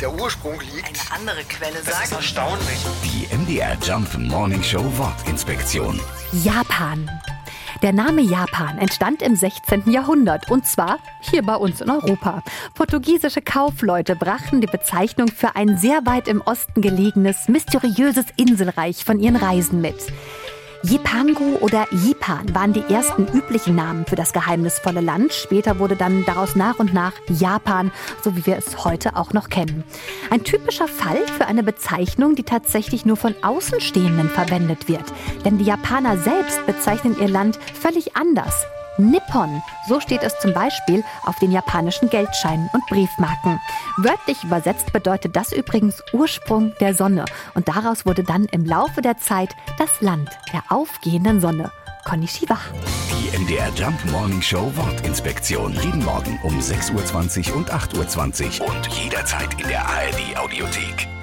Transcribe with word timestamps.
der 0.00 0.12
Ursprung 0.12 0.60
liegt. 0.60 0.86
Eine 0.86 1.20
andere 1.20 1.44
Quelle 1.44 1.74
Das 1.84 1.88
ist 1.88 2.10
sagt. 2.10 2.12
erstaunlich. 2.12 2.78
Die 3.04 3.34
MDR 3.34 3.76
Jump 3.82 4.16
Morning 4.18 4.62
Show 4.62 4.84
Wortinspektion. 4.96 6.00
Japan. 6.44 7.08
Der 7.82 7.92
Name 7.92 8.22
Japan 8.22 8.78
entstand 8.78 9.20
im 9.20 9.36
16. 9.36 9.90
Jahrhundert 9.90 10.50
und 10.50 10.66
zwar 10.66 10.98
hier 11.20 11.42
bei 11.42 11.56
uns 11.56 11.82
in 11.82 11.90
Europa. 11.90 12.42
Portugiesische 12.74 13.42
Kaufleute 13.42 14.16
brachten 14.16 14.62
die 14.62 14.66
Bezeichnung 14.66 15.28
für 15.28 15.56
ein 15.56 15.76
sehr 15.76 16.06
weit 16.06 16.26
im 16.26 16.40
Osten 16.40 16.80
gelegenes, 16.80 17.48
mysteriöses 17.48 18.24
Inselreich 18.36 19.04
von 19.04 19.20
ihren 19.20 19.36
Reisen 19.36 19.82
mit. 19.82 19.96
Jipangu 20.88 21.56
oder 21.56 21.88
Jipan 21.90 22.54
waren 22.54 22.72
die 22.72 22.84
ersten 22.88 23.26
üblichen 23.26 23.74
Namen 23.74 24.06
für 24.06 24.14
das 24.14 24.32
geheimnisvolle 24.32 25.00
Land. 25.00 25.32
Später 25.32 25.80
wurde 25.80 25.96
dann 25.96 26.24
daraus 26.24 26.54
nach 26.54 26.78
und 26.78 26.94
nach 26.94 27.12
Japan, 27.28 27.90
so 28.22 28.36
wie 28.36 28.46
wir 28.46 28.56
es 28.56 28.84
heute 28.84 29.16
auch 29.16 29.32
noch 29.32 29.48
kennen. 29.48 29.82
Ein 30.30 30.44
typischer 30.44 30.86
Fall 30.86 31.26
für 31.26 31.46
eine 31.46 31.64
Bezeichnung, 31.64 32.36
die 32.36 32.44
tatsächlich 32.44 33.04
nur 33.04 33.16
von 33.16 33.34
Außenstehenden 33.42 34.28
verwendet 34.28 34.86
wird. 34.86 35.04
Denn 35.44 35.58
die 35.58 35.64
Japaner 35.64 36.18
selbst 36.18 36.64
bezeichnen 36.66 37.16
ihr 37.20 37.28
Land 37.28 37.58
völlig 37.74 38.14
anders. 38.16 38.64
Nippon, 38.98 39.62
so 39.88 40.00
steht 40.00 40.22
es 40.22 40.38
zum 40.40 40.52
Beispiel 40.52 41.04
auf 41.24 41.38
den 41.38 41.52
japanischen 41.52 42.08
Geldscheinen 42.08 42.68
und 42.72 42.86
Briefmarken. 42.86 43.60
Wörtlich 43.98 44.44
übersetzt 44.44 44.92
bedeutet 44.92 45.36
das 45.36 45.52
übrigens 45.52 46.02
Ursprung 46.12 46.72
der 46.80 46.94
Sonne 46.94 47.24
und 47.54 47.68
daraus 47.68 48.06
wurde 48.06 48.24
dann 48.24 48.46
im 48.46 48.64
Laufe 48.64 49.02
der 49.02 49.18
Zeit 49.18 49.54
das 49.78 50.00
Land 50.00 50.30
der 50.52 50.62
aufgehenden 50.68 51.40
Sonne. 51.40 51.70
Konnichiwa. 52.04 52.58
Die 53.10 53.36
MDR 53.36 53.70
Jump 53.74 54.04
Morning 54.12 54.40
Show 54.40 54.70
Wortinspektion. 54.76 55.72
Jeden 55.82 56.04
Morgen 56.04 56.38
um 56.44 56.58
6.20 56.60 57.50
Uhr 57.50 57.56
und 57.56 57.72
8.20 57.72 58.60
Uhr 58.60 58.68
und 58.68 58.86
jederzeit 58.86 59.60
in 59.60 59.68
der 59.68 59.84
ARD 59.84 60.38
Audiothek. 60.38 61.15